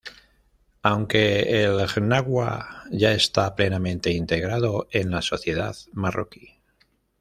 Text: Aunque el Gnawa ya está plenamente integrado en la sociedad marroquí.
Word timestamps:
Aunque 0.81 1.61
el 1.63 1.85
Gnawa 1.85 2.85
ya 2.89 3.11
está 3.11 3.55
plenamente 3.55 4.09
integrado 4.09 4.87
en 4.89 5.11
la 5.11 5.21
sociedad 5.21 5.75
marroquí. 5.93 6.59